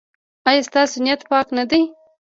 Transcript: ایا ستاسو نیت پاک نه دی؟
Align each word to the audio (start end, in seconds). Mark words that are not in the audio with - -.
ایا 0.47 0.61
ستاسو 0.67 0.97
نیت 1.05 1.21
پاک 1.29 1.47
نه 1.57 1.63
دی؟ 1.69 1.81